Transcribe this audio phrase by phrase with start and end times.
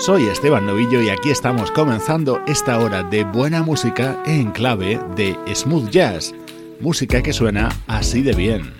[0.00, 5.36] Soy Esteban Novillo y aquí estamos comenzando esta hora de buena música en clave de
[5.54, 6.34] smooth jazz,
[6.80, 8.79] música que suena así de bien.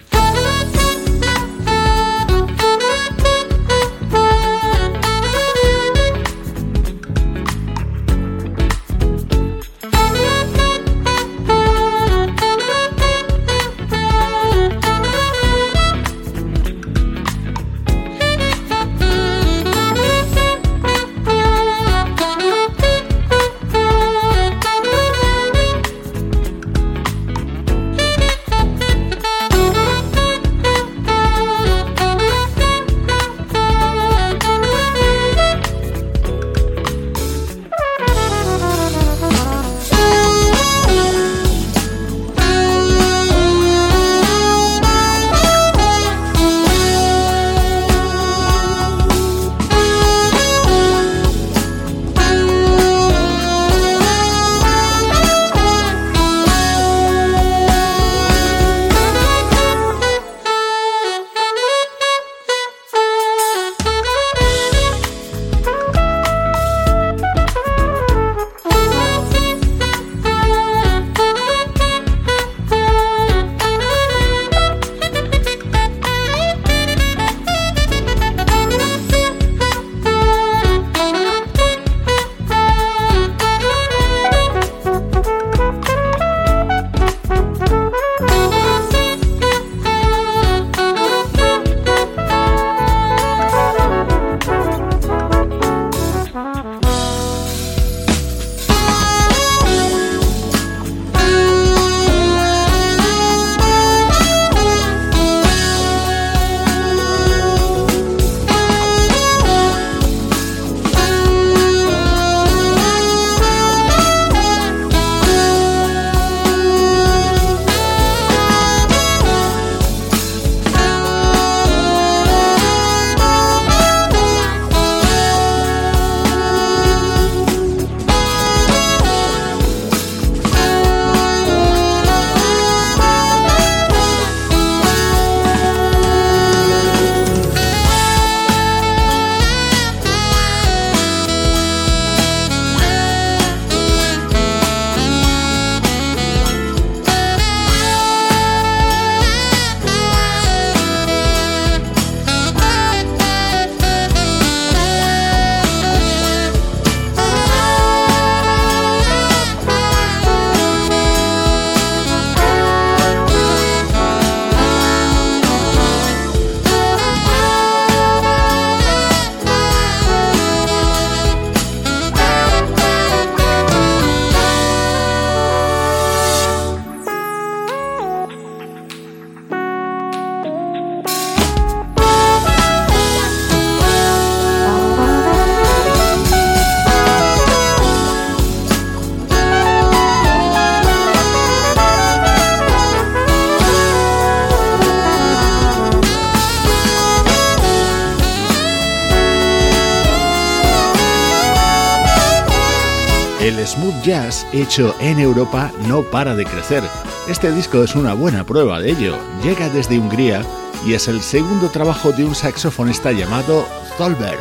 [204.53, 206.83] Hecho en Europa no para de crecer.
[207.29, 209.17] Este disco es una buena prueba de ello.
[209.43, 210.43] Llega desde Hungría
[210.87, 213.67] y es el segundo trabajo de un saxofonista llamado
[213.99, 214.41] Tolbert.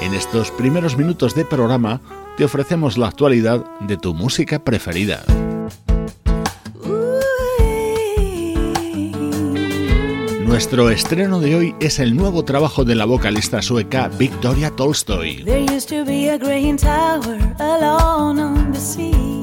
[0.00, 2.00] En estos primeros minutos de programa
[2.36, 5.22] te ofrecemos la actualidad de tu música preferida.
[10.44, 15.44] Nuestro estreno de hoy es el nuevo trabajo de la vocalista sueca Victoria Tolstoy.
[15.44, 19.39] There used to be a green tower alone on the sea.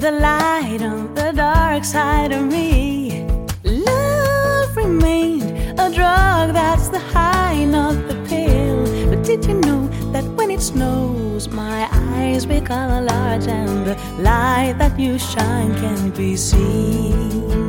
[0.00, 3.22] The light on the dark side of me.
[3.64, 9.10] Love remained a drug that's the high, not the pill.
[9.10, 14.76] But did you know that when it snows, my eyes become large and the light
[14.78, 17.68] that you shine can be seen?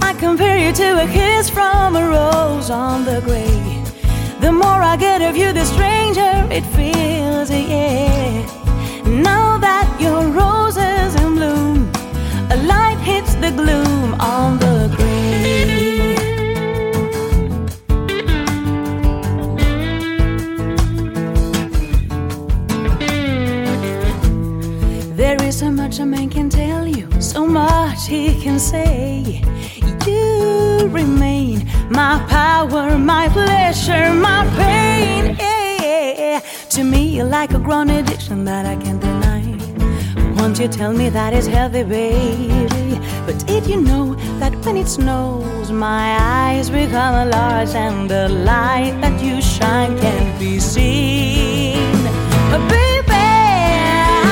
[0.00, 4.40] I compare you to a kiss from a rose on the grave.
[4.40, 8.59] The more I get of you, the stranger it feels, yeah.
[9.22, 11.90] Now that your rose is in bloom,
[12.50, 16.18] a light hits the gloom on the grave.
[25.16, 29.42] There is so much a man can tell you, so much he can say
[30.06, 35.36] you remain my power, my pleasure, my pain.
[35.38, 35.59] Yeah,
[36.70, 39.42] To me, you're like a grown addiction that I can't deny.
[40.36, 43.00] Won't you tell me that it's healthy, baby?
[43.26, 48.96] But did you know that when it snows, my eyes become large and the light
[49.00, 51.74] that you shine can't be seen?
[52.70, 53.24] Baby,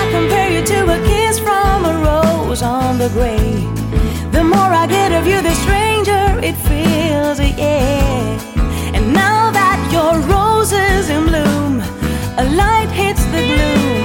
[0.00, 3.66] I compare you to a kiss from a rose on the grave.
[4.30, 8.94] The more I get of you, the stranger it feels, yeah.
[8.94, 11.57] And now that your rose is in bloom,
[12.38, 13.97] a light hits the gloom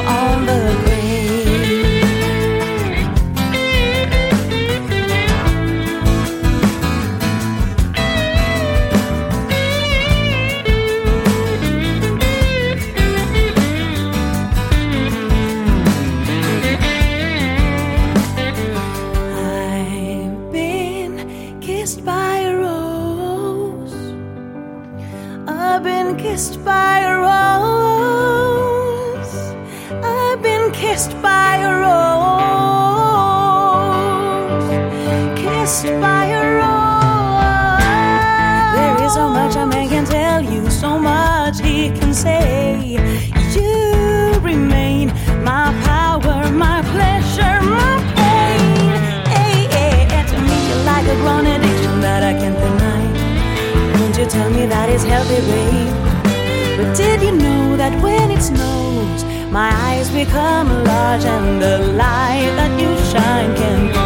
[55.13, 61.61] healthy way, But did you know that when it snows, my eyes become large and
[61.61, 64.02] the light that you shine can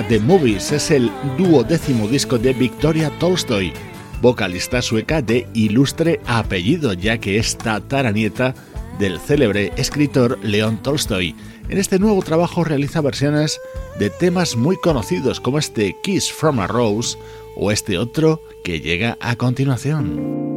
[0.00, 3.74] Movies es el duodécimo disco de Victoria Tolstoy,
[4.22, 8.54] vocalista sueca de ilustre apellido, ya que es tataranieta
[8.98, 11.36] del célebre escritor León Tolstoy.
[11.68, 13.60] En este nuevo trabajo realiza versiones
[13.98, 17.18] de temas muy conocidos como este Kiss from a Rose
[17.54, 20.51] o este otro que llega a continuación.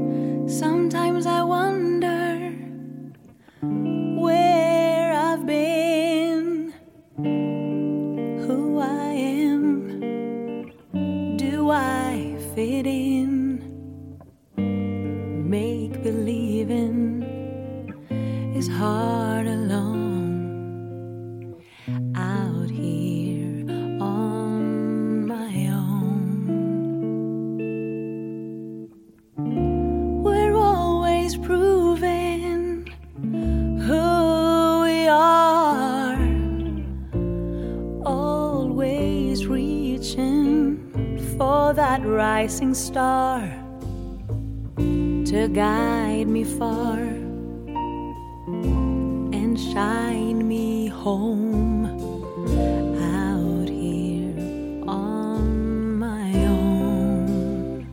[41.38, 43.42] For that rising star
[44.78, 47.00] to guide me far
[49.38, 51.86] and shine me home
[53.20, 54.34] out here
[54.88, 57.86] on my own.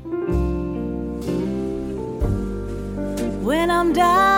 [3.43, 4.32] When I'm down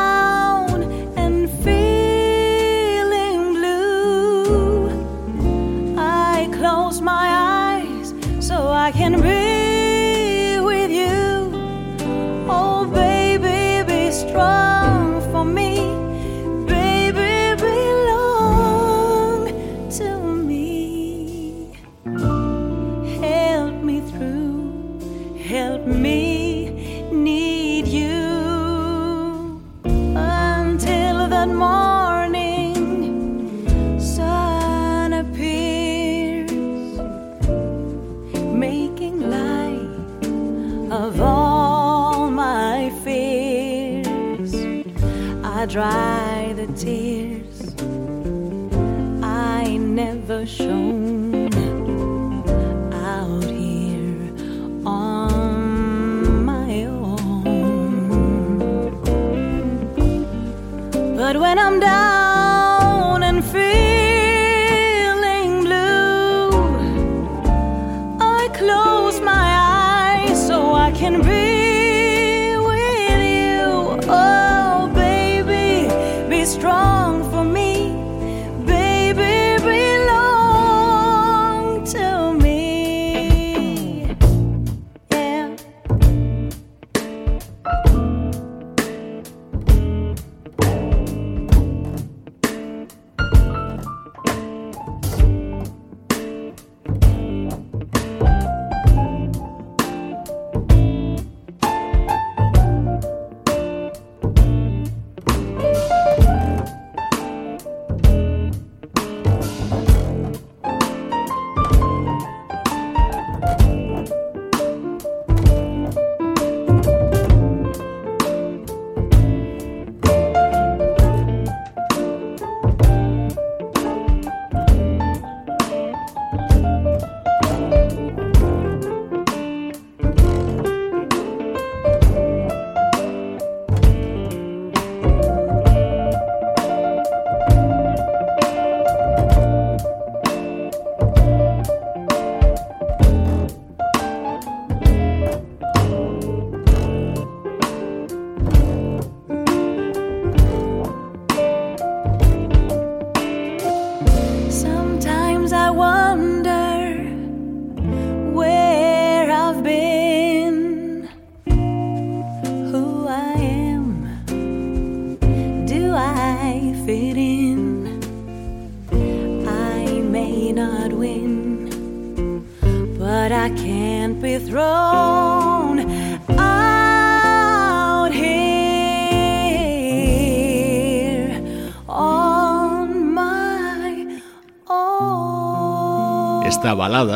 [50.47, 50.84] 手。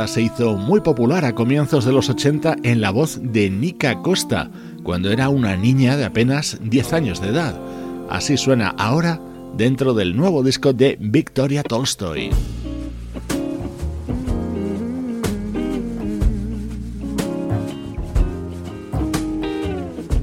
[0.07, 4.51] Se hizo muy popular a comienzos de los 80 en la voz de Nika Costa,
[4.83, 7.59] cuando era una niña de apenas 10 años de edad.
[8.11, 9.21] Así suena ahora
[9.57, 12.31] dentro del nuevo disco de Victoria Tolstoy.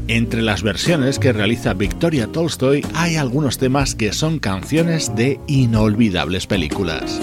[0.07, 6.45] Entre las versiones que realiza Victoria Tolstoy hay algunos temas que son canciones de inolvidables
[6.45, 7.19] películas.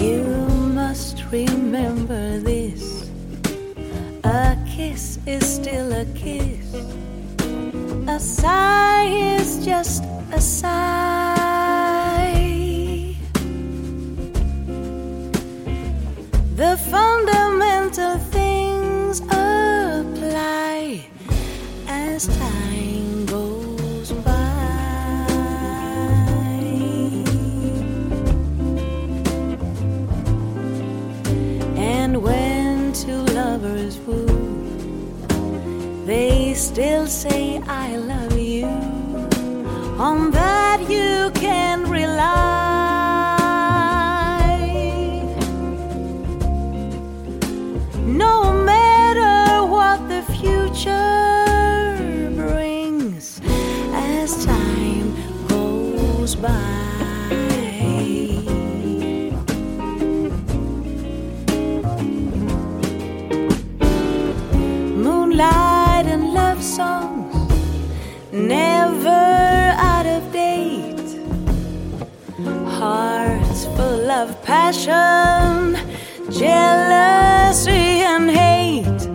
[8.43, 10.75] Sigh is just a sigh.
[16.61, 21.05] The fundamental things apply
[21.87, 24.41] as time goes by.
[31.95, 34.27] And when two lovers woo,
[36.05, 37.42] they still say.
[39.99, 40.42] On that
[74.73, 75.75] passion,
[76.31, 79.07] jealousy, and hate.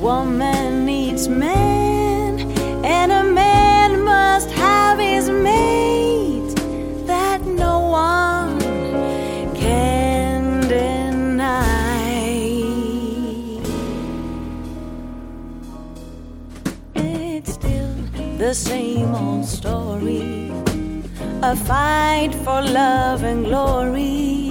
[0.00, 2.38] Woman needs man,
[2.84, 6.54] and a man must have his mate
[7.06, 8.60] that no one
[9.56, 12.20] can deny.
[16.94, 17.94] It's still
[18.38, 20.52] the same old story
[21.42, 24.50] a fight for love and glory,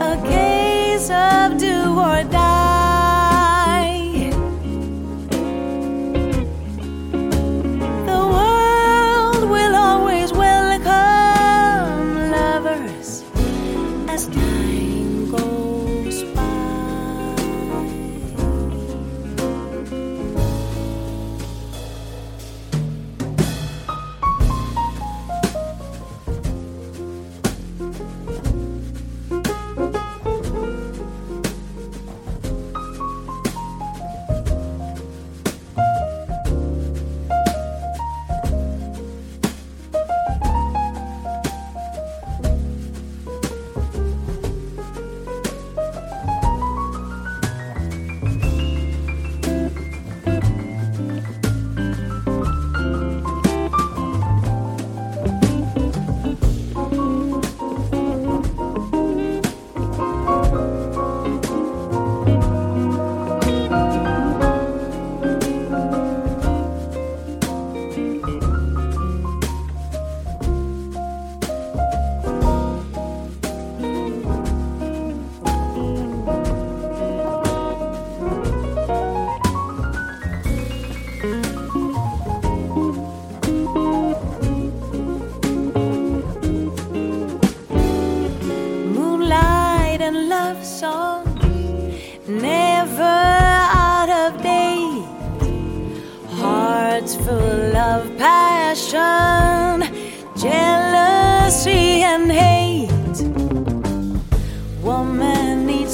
[0.00, 2.81] a case of do or die.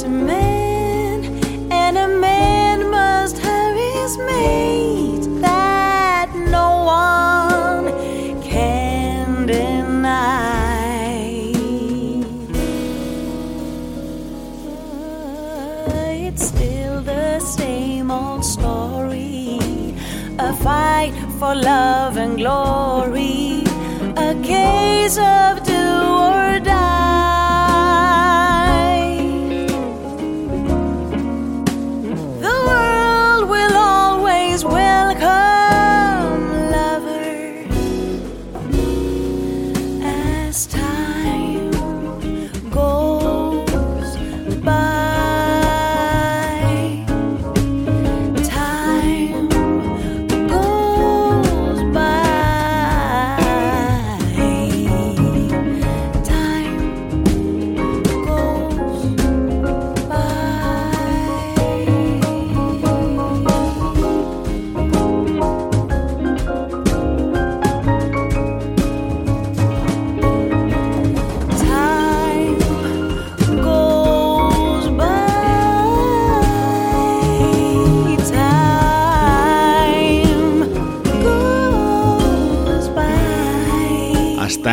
[0.05, 1.25] A man,
[1.73, 10.31] and a man must have his mate that no one can deny.
[16.27, 19.59] It's still the same old story
[20.39, 23.65] a fight for love and glory,
[24.17, 25.58] a case of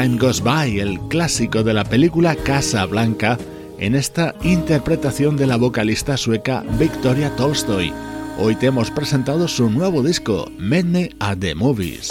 [0.05, 3.39] Time Goes By, el clásico de la película Casa Blanca,
[3.79, 7.91] en esta interpretación de la vocalista sueca Victoria Tolstoy.
[8.37, 12.09] Hoy te hemos presentado su nuevo disco, Medney at the Movies.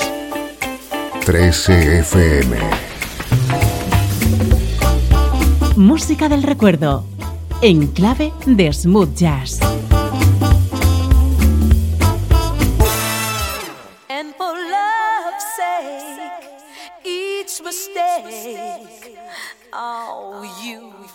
[1.25, 2.57] 13 FM.
[5.77, 7.07] Música del recuerdo,
[7.63, 9.61] en clave de smooth jazz.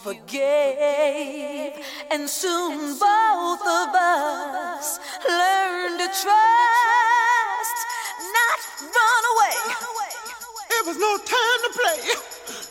[0.10, 1.74] Forgave.
[2.10, 7.78] And soon both of us learned to trust,
[8.38, 8.60] not
[8.98, 9.58] run away.
[10.78, 12.00] It was no time to play.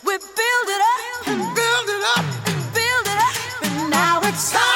[0.03, 2.25] We build it up and Build it up.
[2.49, 4.68] and build it up, and now it's solid.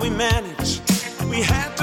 [0.00, 0.82] We managed.
[1.30, 1.75] We had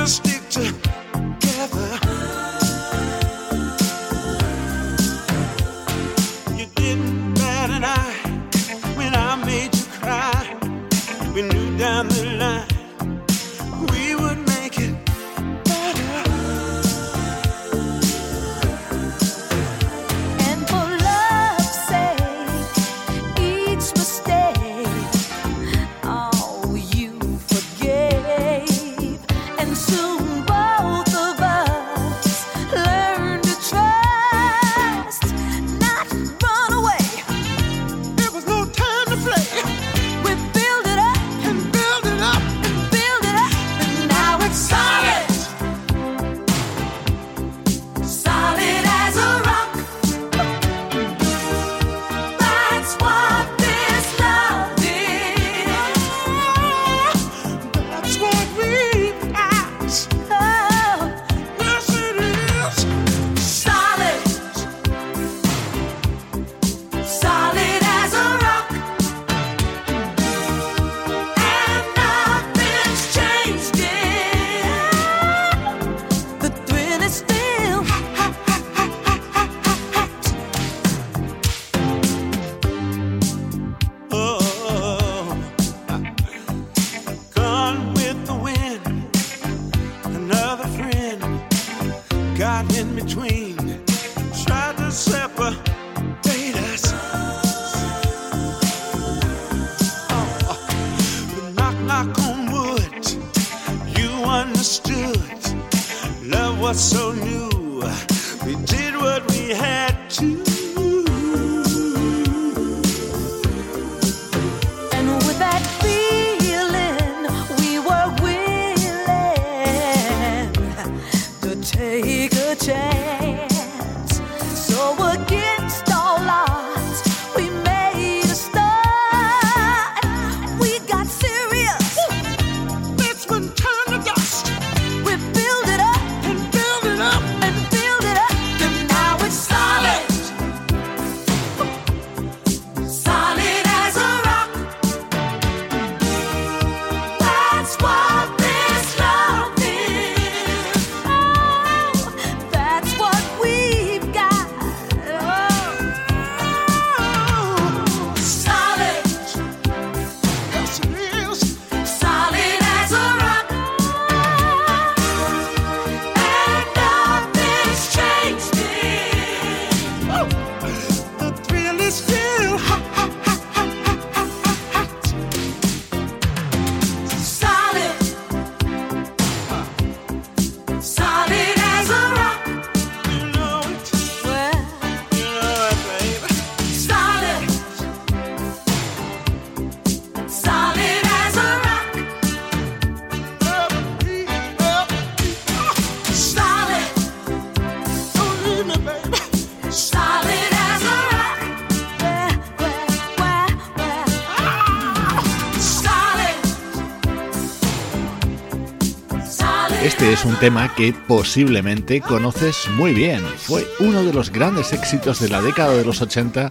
[210.43, 213.23] tema que posiblemente conoces muy bien.
[213.37, 216.49] Fue uno de los grandes éxitos de la década de los 80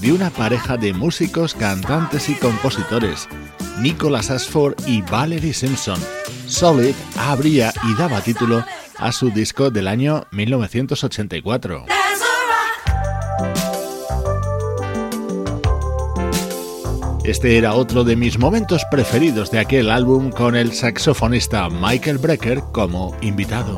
[0.00, 3.28] de una pareja de músicos, cantantes y compositores,
[3.78, 6.00] Nicholas Ashford y Valerie Simpson.
[6.48, 8.64] Solid abría y daba título
[8.96, 11.97] a su disco del año 1984.
[17.28, 22.62] Este era otro de mis momentos preferidos de aquel álbum con el saxofonista Michael Brecker
[22.72, 23.76] como invitado.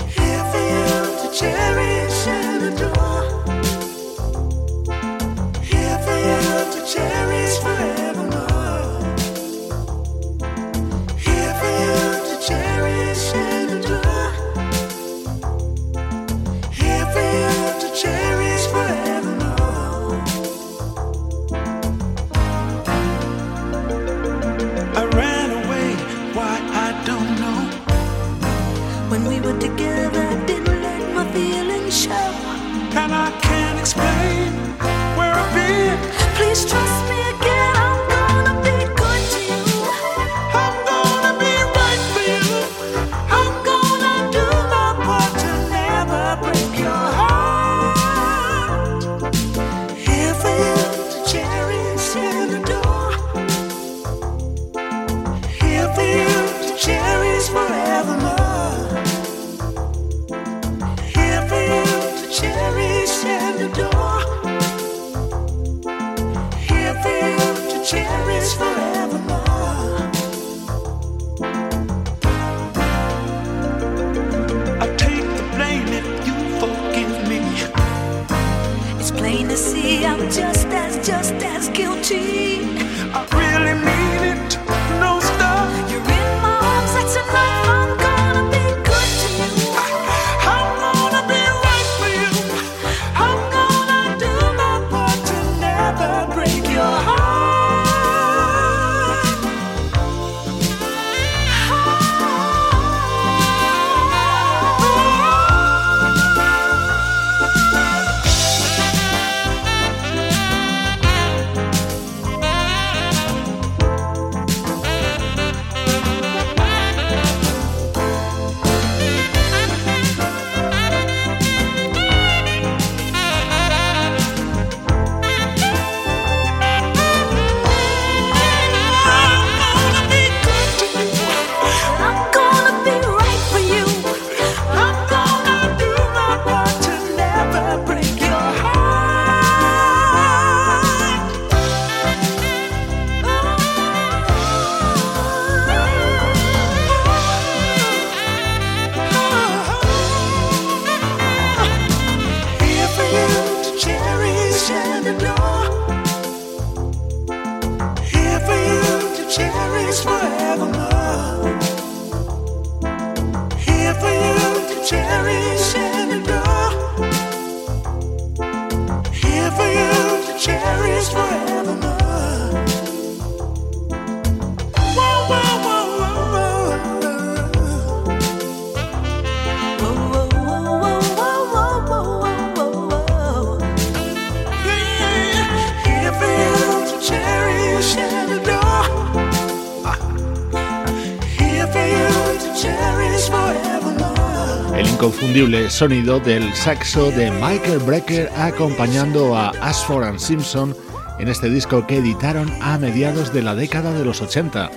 [195.71, 200.77] Sonido del saxo de Michael Brecker acompañando a Ashford and Simpson
[201.19, 204.71] en este disco que editaron a mediados de la década de los 80.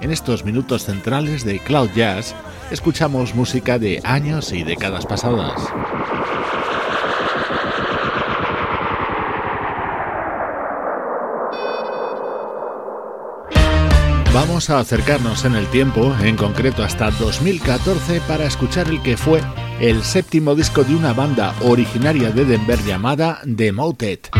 [0.00, 2.34] En estos minutos centrales de Cloud Jazz
[2.72, 5.62] escuchamos música de años y décadas pasadas.
[14.34, 19.40] Vamos a acercarnos en el tiempo, en concreto hasta 2014, para escuchar el que fue
[19.80, 24.37] el séptimo disco de una banda originaria de Denver llamada The Motet.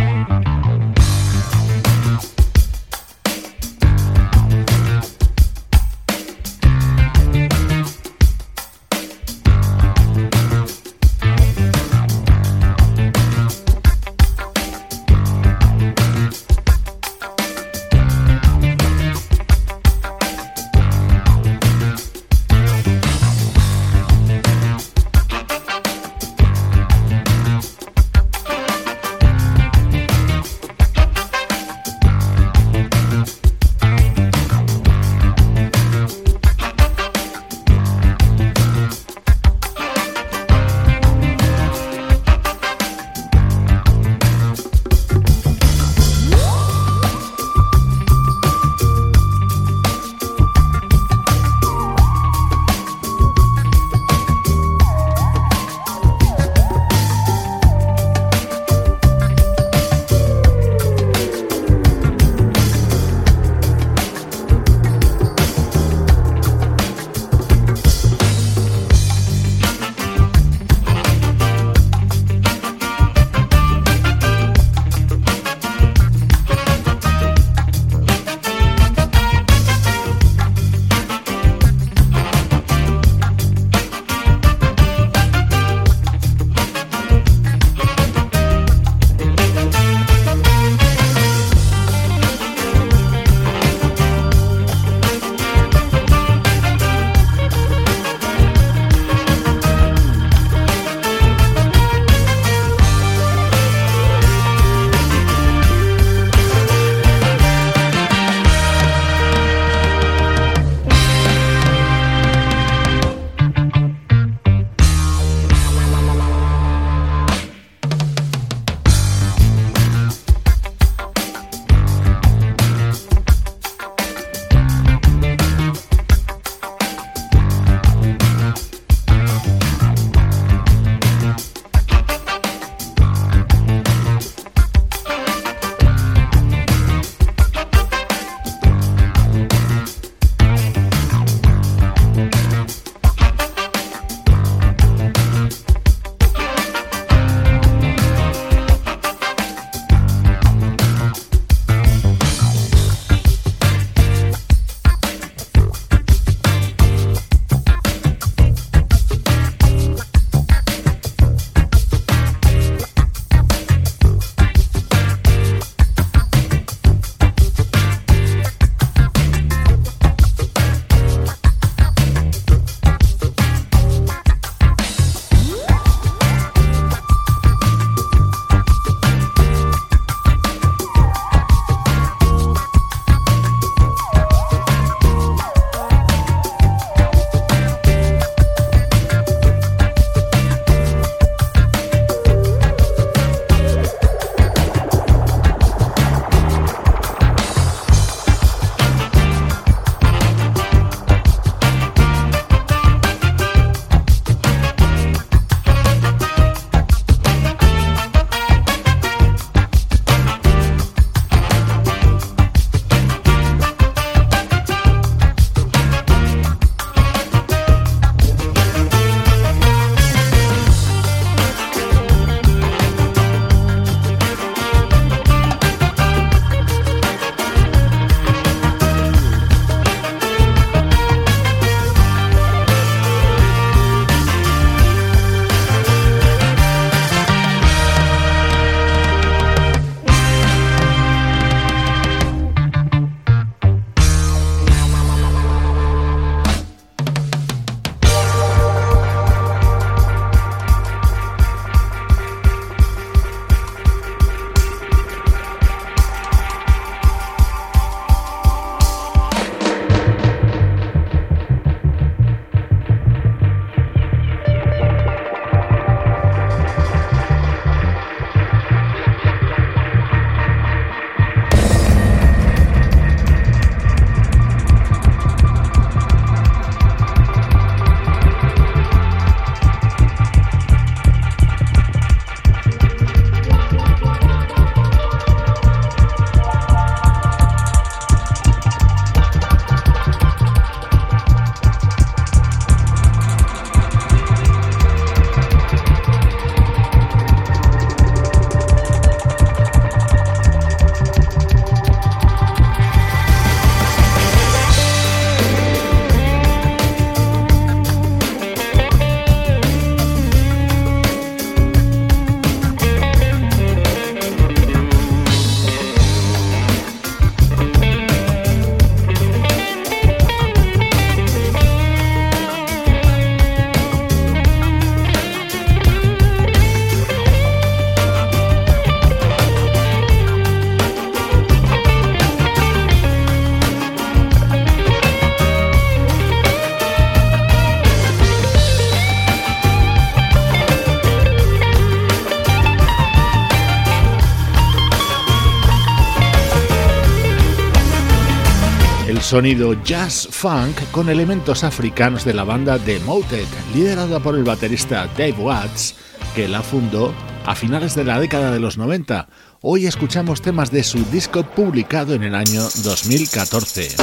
[349.29, 355.07] Sonido jazz funk con elementos africanos de la banda The Moted, liderada por el baterista
[355.19, 355.97] Dave Watts,
[356.35, 357.13] que la fundó
[357.45, 359.29] a finales de la década de los 90.
[359.61, 363.97] Hoy escuchamos temas de su disco publicado en el año 2014.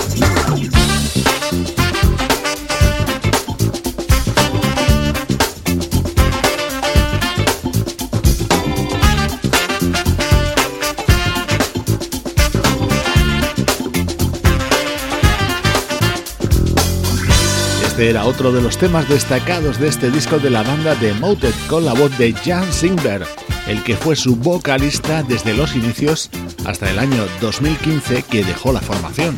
[17.95, 21.53] Este era otro de los temas destacados de este disco de la banda The Moted
[21.69, 23.25] con la voz de Jan Singer,
[23.67, 26.29] el que fue su vocalista desde los inicios
[26.65, 29.37] hasta el año 2015 que dejó la formación.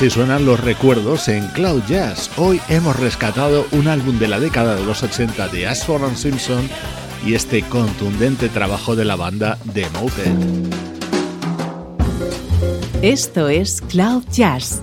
[0.00, 2.30] Así suenan los recuerdos en Cloud Jazz.
[2.38, 6.66] Hoy hemos rescatado un álbum de la década de los 80 de Ashford and Simpson
[7.22, 10.32] y este contundente trabajo de la banda The Moted.
[13.02, 14.80] Esto es Cloud Jazz,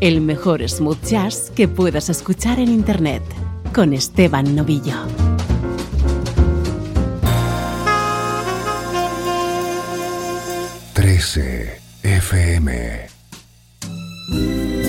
[0.00, 3.22] el mejor smooth jazz que puedas escuchar en Internet,
[3.74, 4.96] con Esteban Novillo.
[14.28, 14.85] 13 FM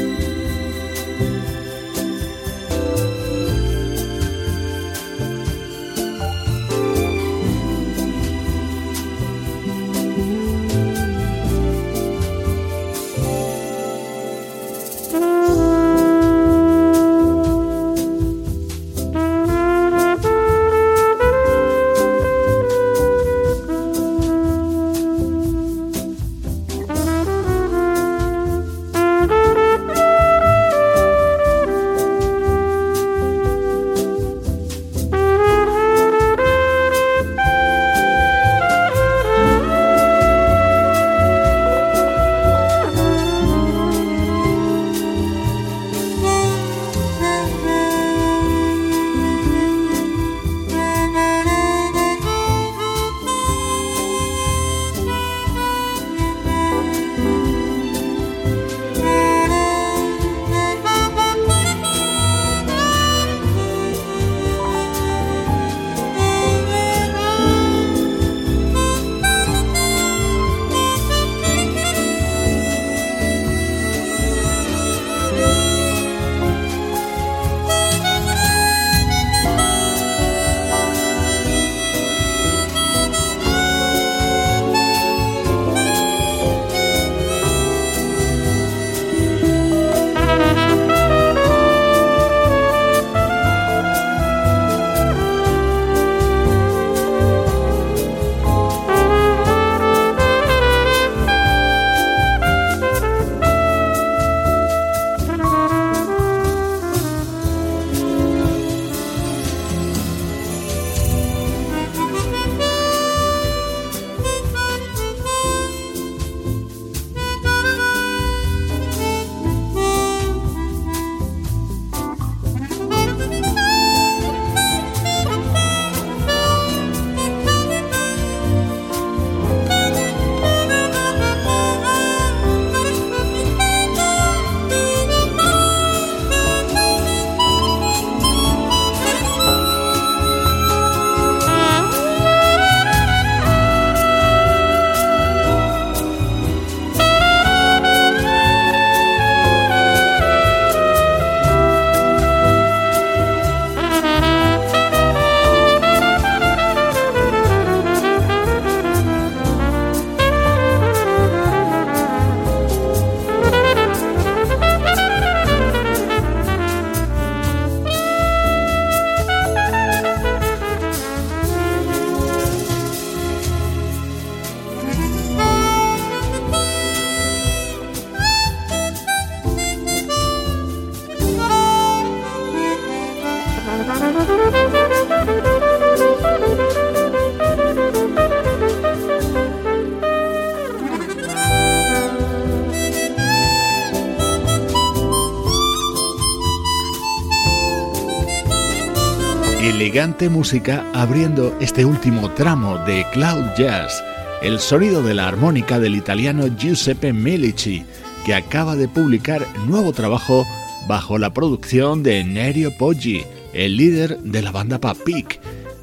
[200.30, 204.02] música abriendo este último tramo de Cloud Jazz,
[204.42, 207.86] el sonido de la armónica del italiano Giuseppe Milici,
[208.26, 210.46] que acaba de publicar nuevo trabajo
[210.88, 215.40] bajo la producción de Nerio Poggi, el líder de la banda Papik,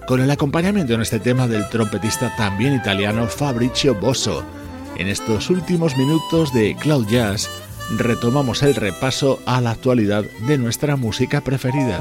[0.08, 4.42] con el acompañamiento en este tema del trompetista también italiano Fabrizio Bosso.
[4.96, 7.48] En estos últimos minutos de Cloud Jazz
[7.98, 12.00] retomamos el repaso a la actualidad de nuestra música preferida.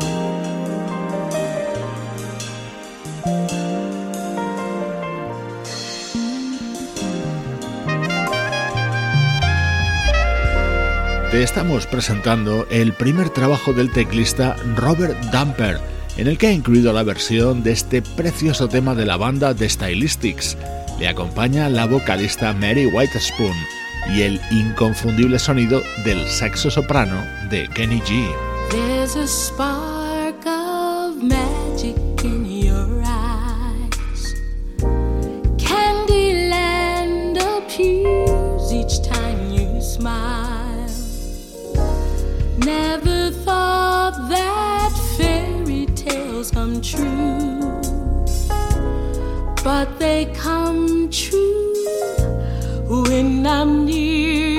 [11.33, 15.79] Te estamos presentando el primer trabajo del teclista Robert Dumper,
[16.15, 19.67] en el que ha incluido la versión de este precioso tema de la banda The
[19.67, 20.55] Stylistics.
[20.99, 23.55] Le acompaña la vocalista Mary Whitespoon
[24.15, 28.29] y el inconfundible sonido del saxo soprano de Kenny G.
[46.83, 47.81] true,
[49.63, 51.73] but they come true
[52.87, 54.52] when I'm near.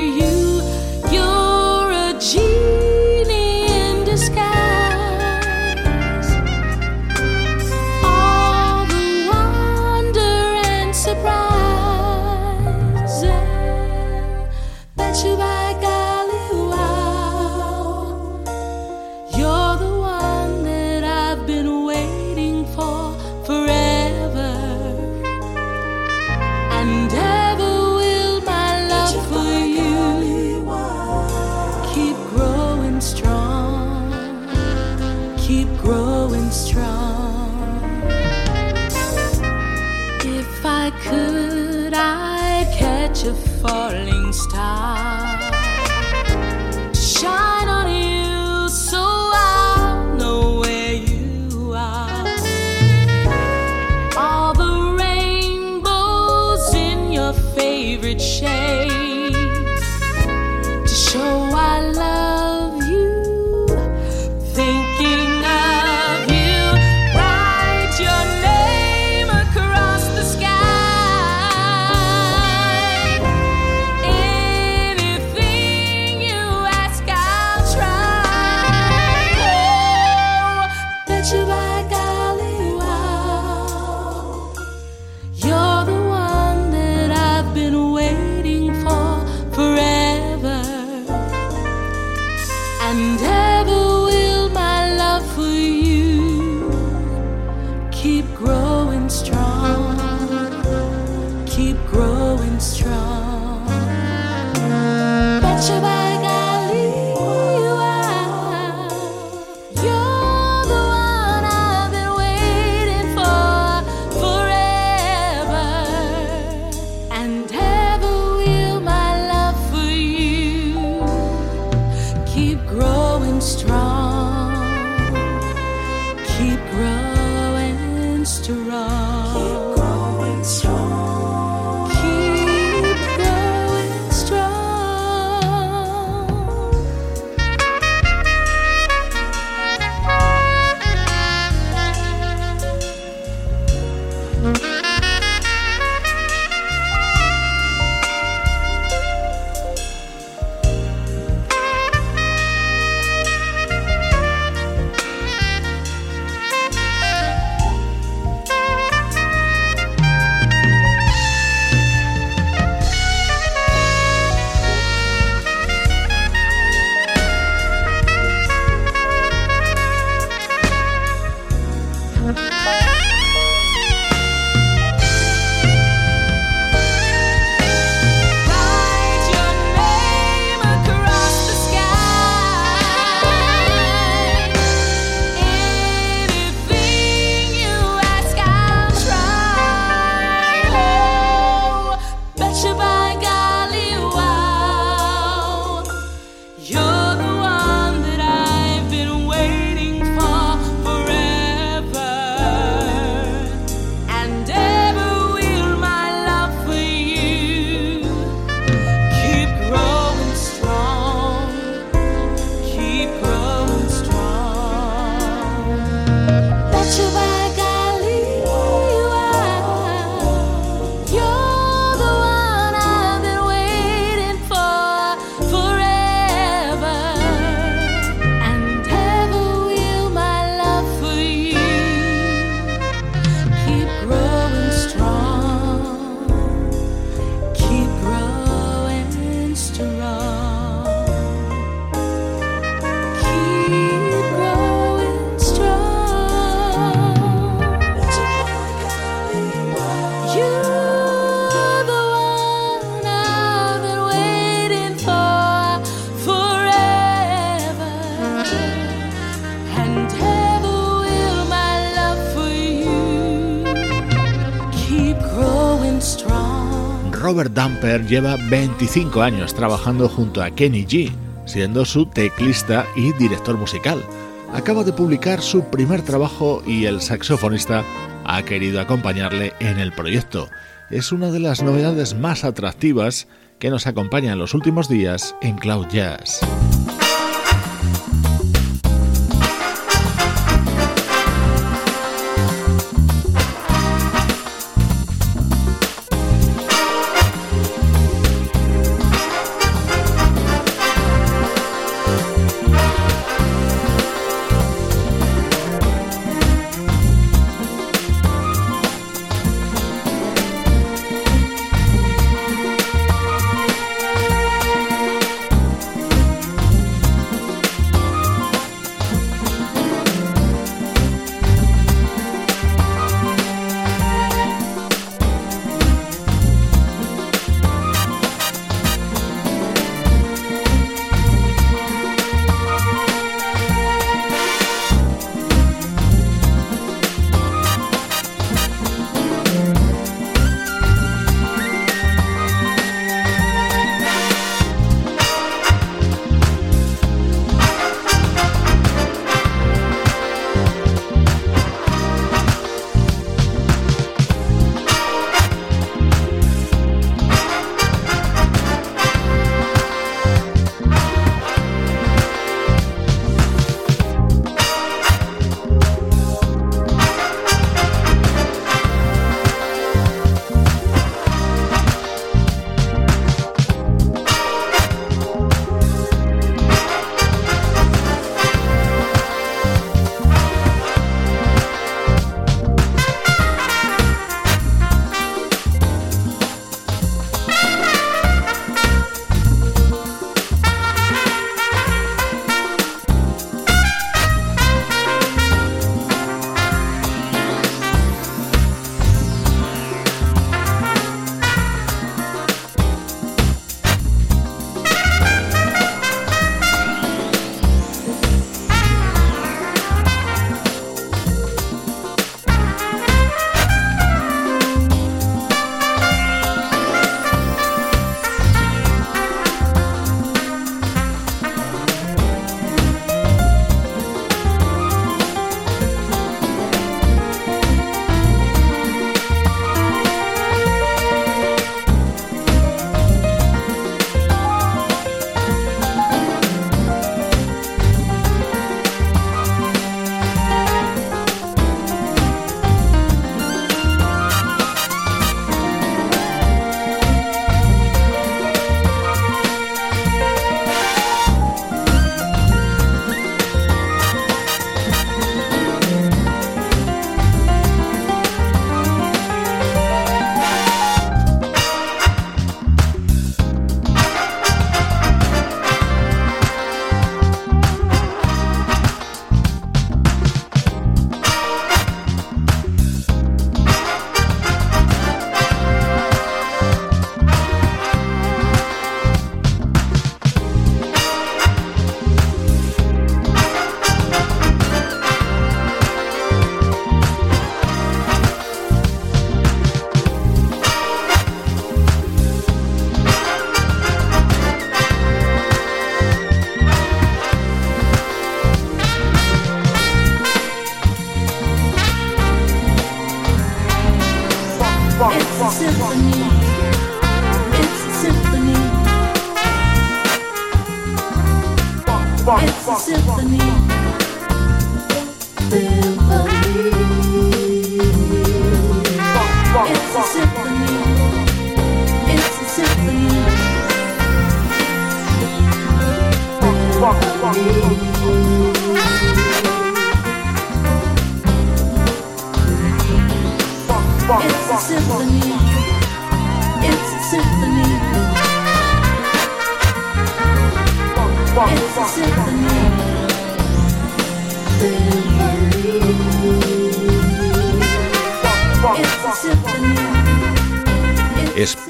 [267.64, 271.10] Stamper lleva 25 años trabajando junto a Kenny G,
[271.46, 274.04] siendo su teclista y director musical.
[274.52, 277.82] Acaba de publicar su primer trabajo y el saxofonista
[278.26, 280.50] ha querido acompañarle en el proyecto.
[280.90, 285.56] Es una de las novedades más atractivas que nos acompaña en los últimos días en
[285.56, 286.40] Cloud Jazz.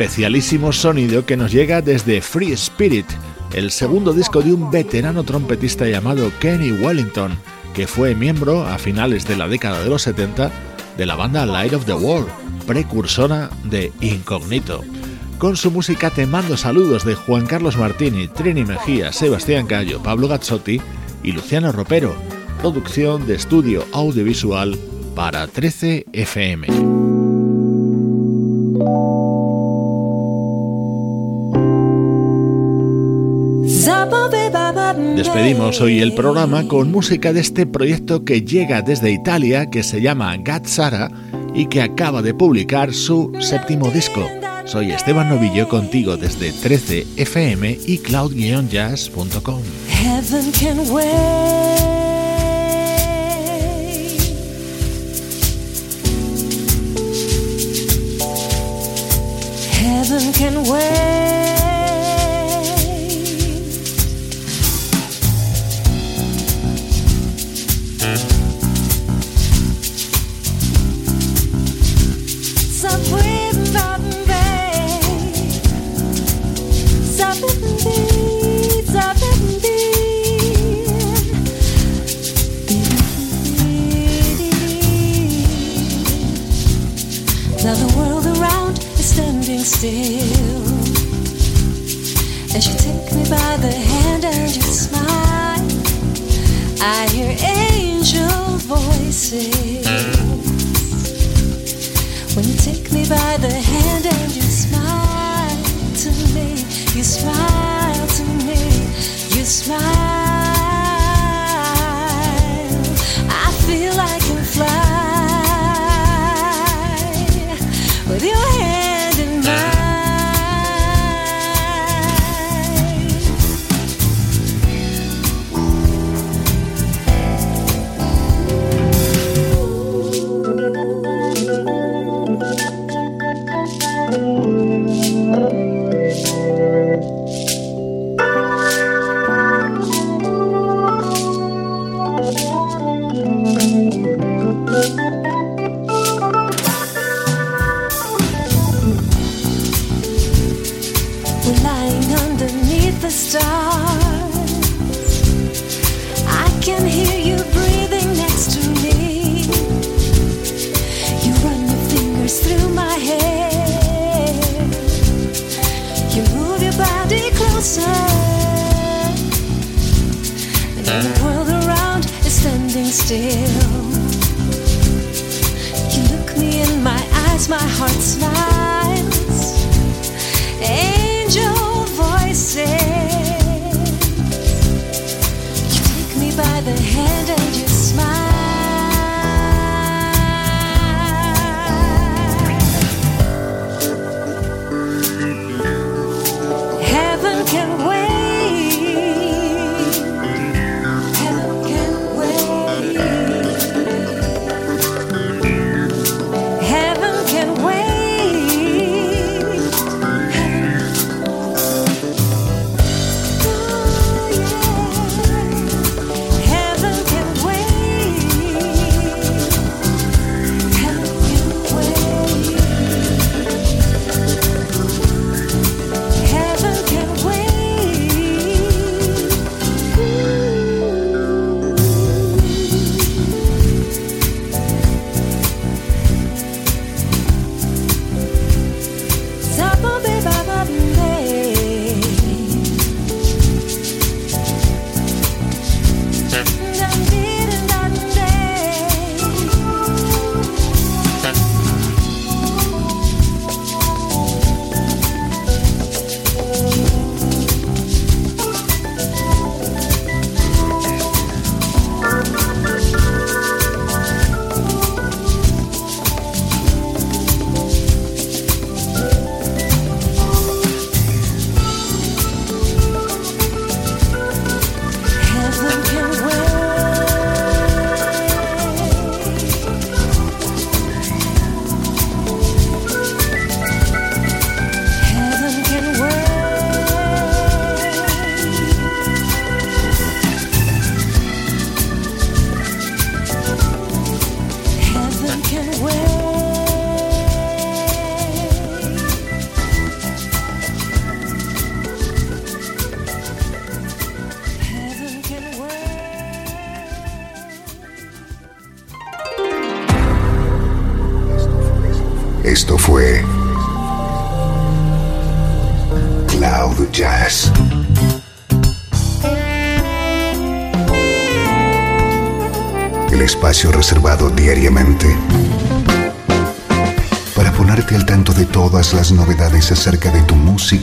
[0.04, 3.06] Especialísimo sonido que nos llega desde Free Spirit,
[3.54, 7.38] el segundo disco de un veterano trompetista llamado Kenny Wellington,
[7.72, 10.52] que fue miembro a finales de la década de los 70
[10.98, 12.28] de la banda Light of the World,
[12.66, 14.82] precursora de Incognito.
[15.38, 20.28] Con su música te mando saludos de Juan Carlos Martini, Trini Mejía, Sebastián Gallo, Pablo
[20.28, 20.82] Gazzotti
[21.22, 22.14] y Luciano Ropero.
[22.60, 24.78] Producción de estudio audiovisual
[25.14, 26.66] para 13 FM.
[35.16, 40.00] Despedimos hoy el programa con música de este proyecto que llega desde Italia, que se
[40.00, 41.10] llama Gazzara
[41.54, 44.28] y que acaba de publicar su séptimo disco.
[44.64, 49.62] Soy Esteban Novillo contigo desde 13fm y cloud-jazz.com.
[60.04, 61.33] Heaven can wait.